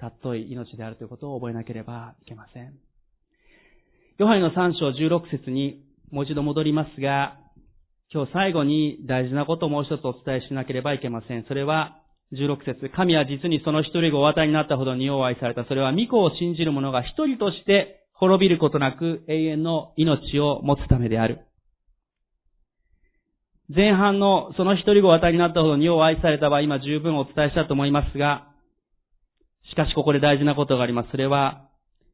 [0.00, 2.74] 尊い命であるということを覚えなければいけません。
[4.18, 7.38] ヨハネの3章16節にもう一度戻りますが、
[8.12, 11.44] 今日最後に大事なことをもう一つお伝えしなければいけません。
[11.46, 11.98] それは、
[12.32, 15.64] 16節神は実にその一人がお与えになったほどにお愛された。
[15.66, 21.40] それは御子を信じる者が一人として滅びることなく永遠の命を持つためである。
[23.74, 28.48] 前半のその一人ご与えになったほどにを愛されたは今十分お伝えしたと思いますが、
[29.70, 31.12] しかしここで大事なことがあります。
[31.12, 31.66] それは、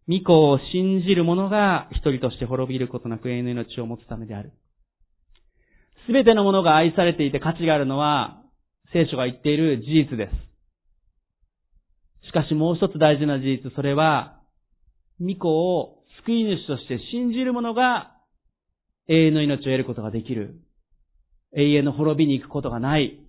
[0.09, 4.53] 御子を信じる者が一人として滅びることなく永遠の命を持つためである。
[6.07, 8.41] すべてのものが愛されていて価値があるのは、
[8.93, 10.33] 聖書が言っている事実です。
[12.29, 14.37] しかしもう一つ大事な事実、それは、
[15.21, 15.96] 御子を
[16.27, 18.17] 救い主として信じる者が
[19.09, 20.61] 永遠の命を得ることができる。
[21.57, 23.21] 永遠の滅びに行くことがない。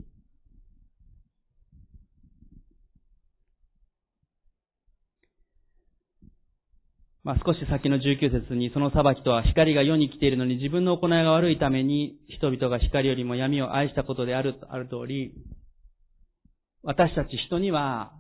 [7.24, 15.34] まあ、少し先の19節にその裁きとは光が世に来ているのに自分の行いが悪いために人々が光よりも闇を愛したことである、ある通り、
[16.84, 18.14] 私たち人には、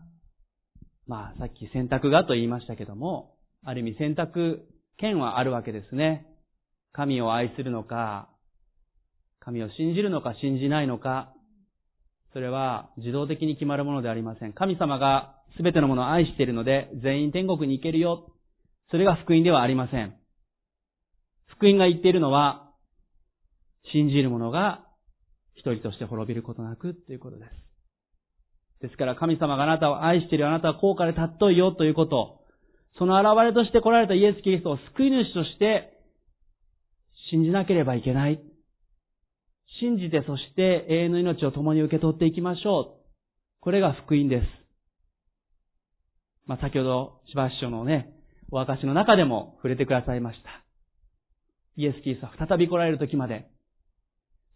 [1.08, 3.37] まあさっき選択がと言いましたけども、
[3.68, 4.66] ある意味選択
[4.98, 6.26] 権はあるわけですね。
[6.94, 8.30] 神を愛するのか、
[9.42, 11.34] 神を信じるのか信じないのか、
[12.32, 14.54] それは自動的に決まるものでありません。
[14.54, 18.32] 神様が全てのものを愛しているので、全員天国に行けるよ。
[18.90, 20.16] それが福音ではありません。
[21.48, 22.72] 福音が言っているのは、
[23.92, 24.86] 信じる者が
[25.56, 27.52] 一人として滅びることなくということです。
[28.84, 32.47] ですから神様があなたを愛しているあなたは高価で尊いよということ、
[32.98, 35.94] その現れとして来られたイエス・キリストを救い主として
[37.30, 38.42] 信じなければいけない。
[39.80, 43.08] 信じてそして永遠の命を共に受け取っていきましょう。
[43.60, 44.48] これが福音です。
[46.48, 48.14] まあ、先ほど、しばし書のね、
[48.52, 50.50] お証の中でも触れてくださいました。
[51.76, 53.48] イエス・キリストは再び来られる時まで、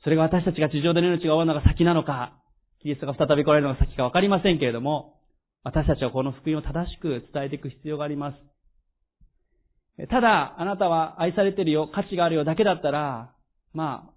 [0.04, 2.40] それが私たちが地上での命が終わるのが先なのか、
[2.82, 5.21] キリストが再び来られるのが先かわかりませんけれども、
[5.64, 10.08] 私たちはこの福音を正しく伝えていく必要があります。
[10.10, 13.36] ただ、あなたは愛されてるよ、価値があるよだけだったら、
[13.74, 14.14] まあ、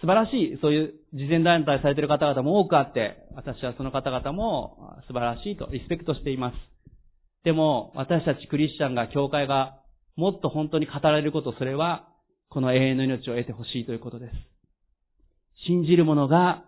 [0.00, 6.56] 素晴らしい、そういう慈善団体されてる方々も多くあって、私はその方々も素晴らしいとリスペクトしています。
[7.44, 9.80] でも、私たちクリスチャンが、教会が、
[10.16, 12.08] もっと本当に語られること、それは、
[12.48, 14.32] この永遠の命を得てほしいということです。
[15.66, 16.64] 信じる者が、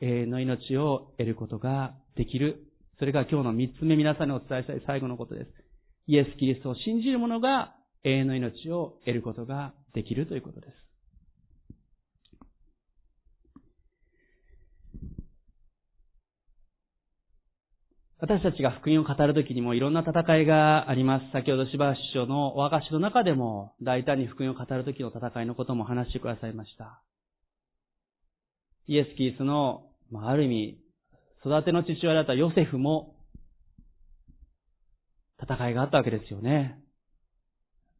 [0.00, 2.71] 永遠の命を得ることができる。
[3.02, 5.50] それが今日の三つ目皆さんにお伝えしたい最後のことです。
[6.06, 10.72] イエス・キリストを信じる者が、永遠の命を得ることができるということです。
[18.20, 21.32] 私たちが福音を語るときにもいろんな戦いがあります。
[21.32, 27.02] 先ほど柴橋師匠のお証の中でも大胆に福音を語るときの戦いのことも話してくださいました。
[28.86, 30.81] イエス・キーストの、まあ、ある意味、
[31.44, 33.16] 育ての父親だったヨセフも
[35.42, 36.78] 戦いがあったわけですよね。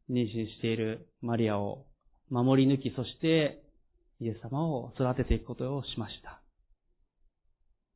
[0.09, 1.85] 妊娠しているマリアを
[2.29, 3.61] 守り抜き、そして
[4.21, 6.41] イエス様を育てていくことをしました。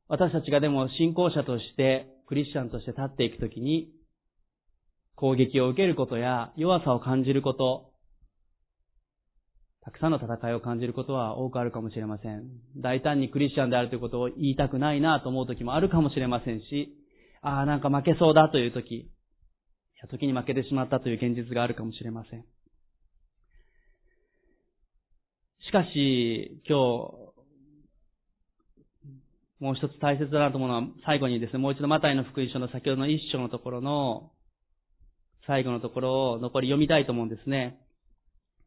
[0.08, 3.90] 私たちがでも信仰者としてクリスチャンとして立っていくときに、
[5.16, 7.87] 攻撃を受けることや弱さを感じること、
[9.88, 12.44] たくさんの戦いを感じることは多くあるかもしれません。
[12.76, 16.94] 大胆にクリスチャンであるということを言いたくないなと思う時もあるかもしれませんし、
[17.40, 19.08] ああ、なんか負けそうだという時、い
[20.02, 22.44] や、時に負けてしまったという現実があるかもしれません。
[25.66, 26.82] しかし、今日、
[29.60, 34.32] もう一つ大切だなと思うのは、最後にですね、もう一度マタイの福音書の先ほどの一章のところの、
[35.46, 37.80] 最後のところを残り読みたいと思うんですね。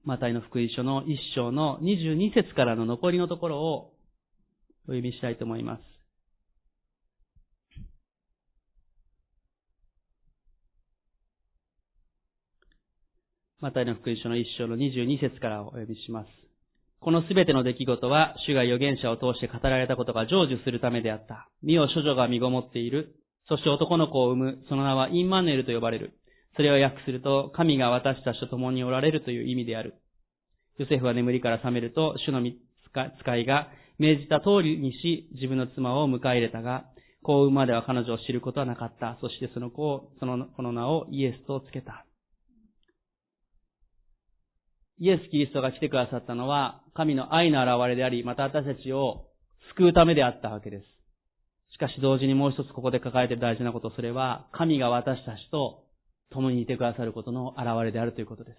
[0.04, 3.94] マタイの福音書の一章の22節からの残りのところを
[4.86, 5.82] お読みしたいと思います。
[13.60, 16.28] マタイの福音書の一章の22節からお読みします。
[17.00, 21.48] このすべての出来事は、主が預言者を通して語られたことが成就するためであった。
[21.62, 23.16] 身を処女が身ごもっている。
[23.48, 24.58] そして男の子を産む。
[24.68, 26.14] その名はインマヌエルと呼ばれる。
[26.56, 29.96] それを訳すると、神が私たちと共におられるという意味である。
[30.78, 32.42] ヨセフは眠りから覚めると、主の
[33.20, 36.86] 使いが命じた通りにし、自分の妻を迎え入れたが、
[37.24, 39.18] 子を産むまでは彼女を知ることはなかった。
[39.22, 42.06] そしてその子を、その子の名をイエスとつけた。
[45.00, 49.28] イエス・キリストが来てくださったのは、神の愛の現れであり、また私たちを
[49.76, 50.86] 救うためであったわけです。
[51.74, 55.86] しかし同時にもう一つここで抱えている大事なこと、それは、神が私たちと
[56.32, 58.58] 共にいてくださることの現れであるということです。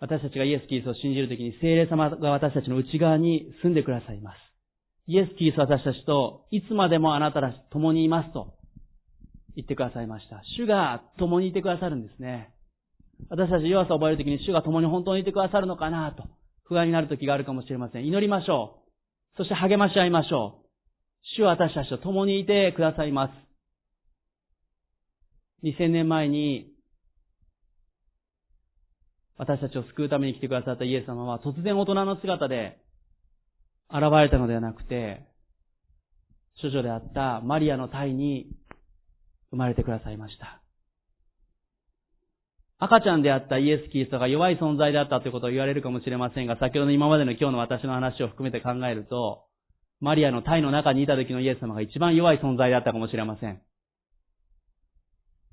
[0.00, 4.36] 私たちがイエス・キリストを信じるときに、聖霊様が私たちの内側に住んでくださいます。
[5.06, 8.54] イエス・キリストは私たちと、いつまでもあなたたち共にいますと
[9.56, 10.42] 言ってくださいました。
[10.56, 12.50] 主が共にいてくださるんですね。
[13.30, 16.24] 私たち弱さを覚えるときに主が共に本当にいてくださるのかなと
[16.64, 18.06] 不安になる時があるかもしれません。
[18.06, 18.82] 祈りましょ
[19.34, 19.36] う。
[19.36, 20.64] そして励まし合いましょう。
[21.36, 23.43] 主は私たちと共にいてくださいます。
[25.64, 26.70] 2000年前に
[29.36, 32.78] 私たちを救うために来てくださったイエス様は突然大人の姿で
[33.90, 35.26] 現れたのではなくて、
[36.60, 38.46] 処女であったマリアの体に
[39.50, 40.60] 生まれてくださいました。
[42.78, 49.44] 赤ちゃんであったイエス・キリストが弱い存在であったということを言われるかもしれませんが、先ほどの今までの今日の私の話を含めて考えると、
[50.00, 53.60] マリアの体の中にいた時のイエス様が一番弱い存在であったかもしれません。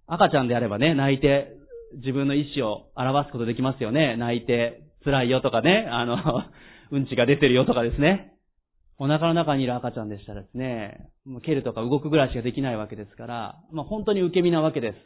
[0.08, 1.54] 赤ちゃんであればね、泣いて
[1.95, 4.16] 自分の意思を表すことできますよね。
[4.18, 6.18] 泣いて辛いよとかね、あの、
[6.91, 8.34] うんちが出てるよとかですね。
[8.97, 14.97] お腹の中にいる赤ちゃんでしたらですね、もう蹴るとか動くぐらいしかできないわけですから、まあ、本当に受け身なわけです。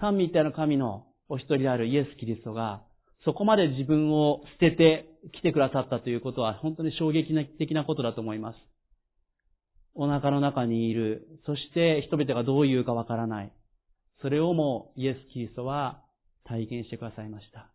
[0.00, 2.82] 三位一体の神のお一人であるイエス・キリストが、
[3.24, 8.56] そこまで自分を捨てて来てくださったということは本当に衝撃的なことだと思います。
[9.96, 13.52] お腹の中にいる、そして人々がどう言うかわからない。
[14.20, 16.02] それをもイエス・キリストは
[16.44, 17.70] 体験してくださいました。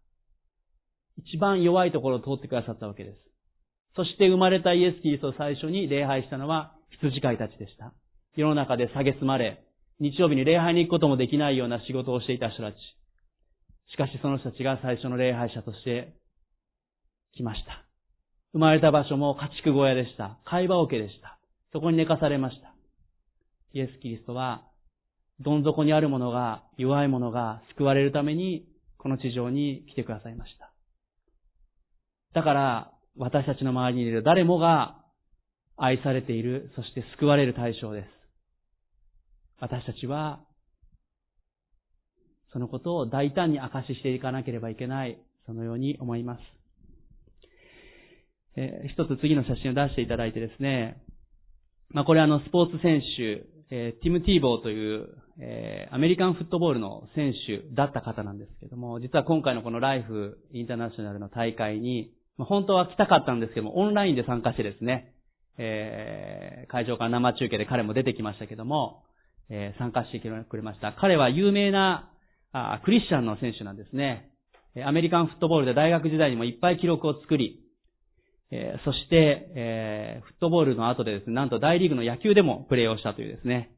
[1.18, 3.18] 一番弱いところを通ってくださったわけです。
[3.96, 7.94] そして生まれたイエス・キリストを最初に礼拝したのは羊飼いたちでした。
[8.36, 9.64] 世の中で蔑まれ、
[10.00, 12.76] 日曜日に礼拝に行くこともできないような仕事をしていた人たち。
[13.92, 16.16] しかしその人たちが最初の礼拝者として
[17.36, 17.86] 来ました。
[18.54, 20.40] 生まれた場所も家畜小屋でした。
[20.46, 21.41] 会話桶でした。
[21.74, 22.74] そこに寝かされました。
[23.74, 24.68] イエス・キリストは、
[25.40, 28.68] どん底にある者が、弱い者が救われるために、
[28.98, 30.74] この地上に来てくださいました。
[32.34, 34.98] だから、私たちの周りにいる誰もが
[35.78, 38.08] 愛されている、そして救われる対象です。
[39.60, 40.42] 私たちは、
[42.54, 46.42] そのことを大胆に明かししていかなければいけない、そのように思います。
[48.58, 51.02] えー、一つ次の写真を出していただいてですね、
[51.94, 65.14] まあ、これあの、スポーツ選手、えー、ティム・ティーボーという、えー、アメリカンフットボールの選手だった方なんですけども、実は今回のこのライフインターナショナルの大会に、まあ、本当は来たかったんですけども、オンラインで参加してですね、
[65.58, 69.04] えー、会場から生中継で彼も出てきましたけども、
[69.50, 70.94] えー、参加してくれました。
[70.94, 72.10] 彼は有名な
[72.54, 74.30] あクリスチャンの選手なんですね。
[74.86, 77.60] アメリカンフットボールで大学時代にもいっぱい記録を作り、
[78.52, 83.72] えー、そして、えー、フットボールの後でですね、なんと大リーグの野球でもプレーをしたというですね。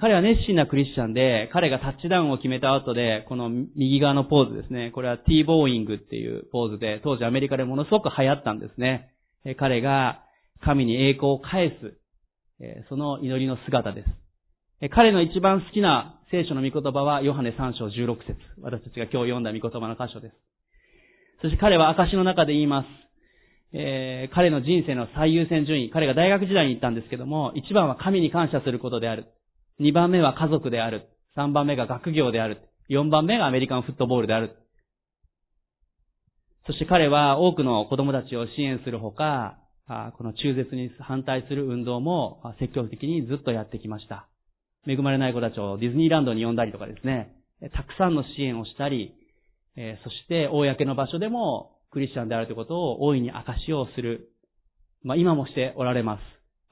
[0.00, 4.90] 彼は熱心なクリスチャンで、彼がタッチダウンを決めた後で、この右側のポーズですね。
[4.92, 9.12] これはティーボーイングっていうポーズで、当時アメリカでものすごく流行ったんですね。
[9.58, 10.24] 彼が
[10.64, 14.90] 神に栄光を返す、その祈りの姿です。
[14.90, 20.34] 彼の一番好きな聖書の御言葉は、ヨハネ3章16節私たちが今日読んだ御言葉の箇所です。
[21.42, 23.05] そして彼は証の中で言います。
[23.72, 29.26] えー、彼の人生の最優先順位、彼が大学時代に行ったんですけども、一番は神に感謝することである。
[29.78, 31.08] 二番目は家族である。
[31.34, 32.68] 三番目が学業である。
[32.88, 34.56] 四番目がアメリカンフットボールである。
[36.66, 39.58] そして彼は多くの子供たちを支援するほか、
[40.16, 44.26] この中絶に反対する運動も積極的にずっとやってきました。
[44.86, 47.34] 恵まれない子たちをディズニーランドに呼んだりとかですね、
[47.72, 49.14] たくさんの支援をしたり、
[49.76, 54.30] そして公の場所でもクリスチャンであるということを大いに証しをする。
[55.02, 56.20] まあ今もしておられます。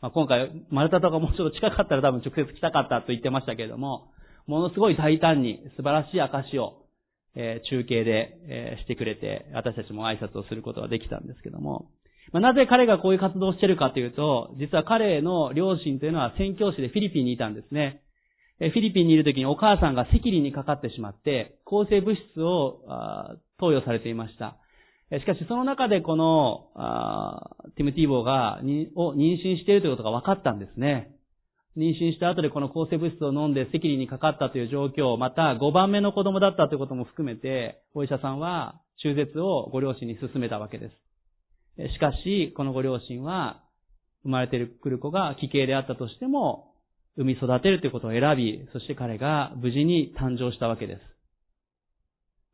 [0.00, 4.10] まあ今回、マルタとかもうちょっと近かったら多分直接来たかったと言ってましたけれども、
[4.46, 6.86] ものすごい大胆に素晴らしい証を、
[7.34, 11.88] えー、中継で、えー、してくれて、私たちも挨拶をすることができたんですけども、
[12.32, 18.02] まあ、なぜ彼がこういう活動をしているかというと、実は彼の両親というのは宣教師でフィリピンにいたんですね。
[18.60, 22.80] えフィリピンにいる時にお母さんが赤痢にかかってしまって、抗生物質を
[23.58, 24.56] 投与されていました。
[25.20, 26.70] しかしその中でこの
[27.76, 28.60] ティム・ティーボーが
[28.96, 31.14] を妊娠しているということが分かったんですね。
[31.76, 40.90] 妊娠した後でこの抗生物質を飲んで赤痢にかかったという状況、また5番目の子供だったということも含めて、お医者さんは中絶をご両親に勧めたわけで
[41.78, 41.92] す。
[41.94, 43.60] しかし、このご両親は、
[44.22, 46.72] 生まれてくる子が奇形であったとしても、
[47.16, 51.13] 産み育てるということを選び、そして彼が無事に誕生したわけです。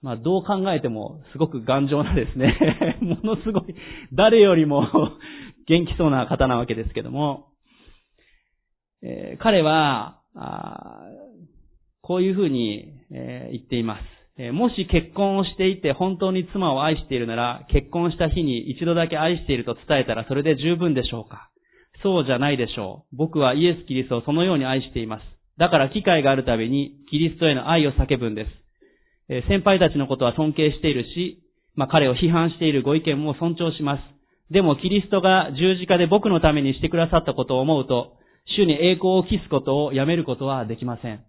[0.02, 3.74] まあ、どう考えても、すごく頑丈なですね、 ものすごい、
[4.12, 4.86] 誰よりも
[5.66, 7.48] 元気そうな方なわけですけども、
[9.02, 11.06] えー、彼は、あ
[12.02, 14.02] こういうふうに、えー、言っています。
[14.36, 21.50] えー、もし結婚をしていて本当に妻を愛しているなら、結婚した日に一度だけ愛していると伝えたらそれで十分でしょうか
[22.02, 23.16] そうじゃないでしょう。
[23.16, 25.22] 僕はイエス・キリストをそのように愛しています。
[25.58, 28.50] だから機会があるたびにキリストへの愛を叫ぶんです。
[29.30, 31.40] え先輩たちのことは尊敬しているし、
[31.76, 34.02] まあ、彼を批判しているご意見も尊重します。
[34.52, 38.16] でもキリストが十字架で僕のためにしてくださったことを思うと、
[38.56, 41.24] 主に栄光を期すことをやめることはできません。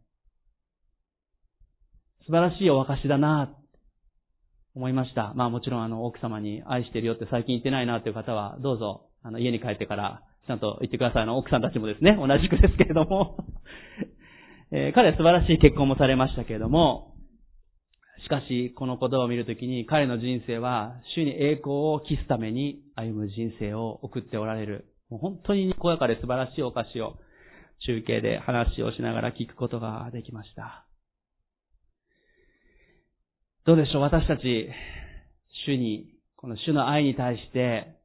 [2.26, 3.56] 素晴らしいお証だな、
[4.76, 5.34] 思いました。
[5.36, 11.24] まあもちろんあの奥様に愛してるよって最近言ってないなという方は、どうぞ、あの家に帰ってからちゃんと言ってください。
[11.24, 13.38] あの、奥さんたちもですね、同じくですけれども
[14.74, 17.11] えー、彼は素晴らしい結婚もされましたけれども、
[18.32, 24.86] かし、この言葉を見るときに、彼の人生は、主に栄光を期すために歩む人生を送っておられる。
[25.10, 27.18] もう本当ににこやかで素晴らしいお菓子を、
[27.86, 30.88] 中継で話をしながら聞くことができました。
[33.66, 34.70] どうでしょう私たち、
[35.68, 37.98] 主に、この主の愛に対して、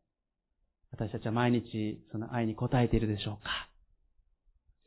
[0.91, 3.69] 私たちは毎日その愛に応えているでしょうか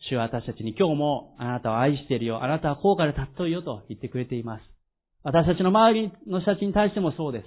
[0.10, 4.79] 主は私たちに今日もあなたを愛しているよ、あなたは高価で尊いよと言ってくれています。
[5.24, 7.46] 私たちの周りの人たちに対してもそうです。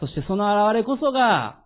[0.00, 1.64] そしてその現れこそが、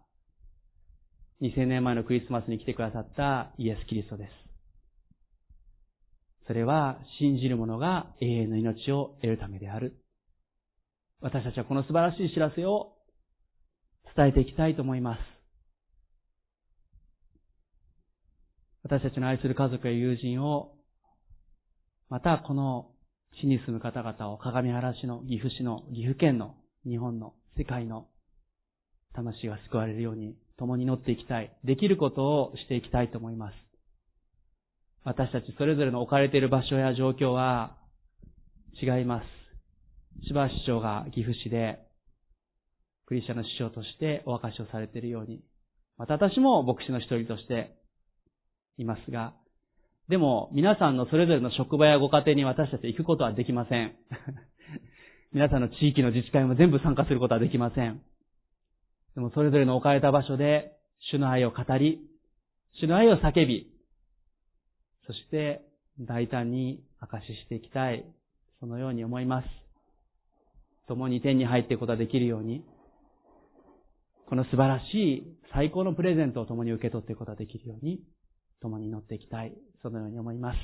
[1.40, 4.30] 2000年前のクリスマスに来てくださったイエス・キリストです。
[6.46, 9.96] それは信じる者が永遠の命を得るためである。
[11.20, 12.92] 私たちはこの素晴らしい知らせを
[14.14, 15.18] 伝えていきたいと思います。
[18.82, 20.74] 私たちの愛する家族や友人を、
[22.08, 22.90] またこの
[23.40, 28.06] 地に住む方々を鏡原市の岐阜市の岐阜県の日本の世界の
[29.14, 31.54] 魂が救われるように共に乗っていきたい。
[31.64, 33.54] できることをしていきたいと思います。
[35.04, 37.76] 私たちそれぞれの置かれている場所や状況は
[38.80, 39.26] 違います。
[40.28, 41.78] 千葉市長が岐阜市で
[43.06, 45.42] クリスチャンの師匠としてお明かしをされているように、
[45.96, 47.76] また私も牧師の一人として
[48.78, 49.34] いますが、
[50.08, 53.96] でも皆さんのそれぞれの職場やご家庭に私たち行くことはできません。
[55.32, 58.00] 皆さんの地域の自治会も全部参加することはできません。
[59.14, 60.72] でもそれぞれの置かれた場所で
[61.10, 62.00] 主の愛を語り、
[62.80, 63.72] 主の愛を叫び、
[65.06, 65.62] そして
[66.00, 68.04] 大胆に証ししていきたい。
[68.60, 69.48] そのように思います。
[70.88, 72.64] 共に天に入っていくことができるように、
[74.28, 78.00] この素晴らしい最高のプレゼントを共に受け取っていくことができるように、
[78.60, 79.52] 共に乗っていきたい。
[79.86, 80.56] そのように思います。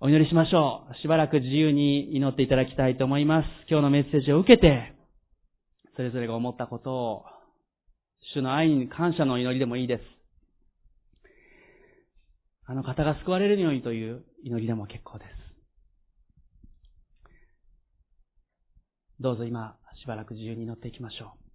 [0.00, 0.94] お祈りしましょう。
[1.02, 3.46] しばらく自由に祈っていただきたいと思います。
[3.68, 4.94] 今日のメッセージを受けて、
[5.96, 7.24] それぞれが思ったことを、
[8.34, 10.02] 主の愛に感謝の祈りでもいいです。
[12.66, 15.30] あの方が救われるようにという祈りでも結構です。
[19.18, 21.47] どうぞ今、しばらく自由に祈っていきましょう。